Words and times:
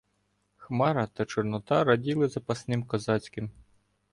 Хмара 0.57 1.07
та 1.07 1.25
Чорнота 1.25 1.83
раділи 1.83 2.27
запасним 2.27 2.83
козацьким 2.83 3.51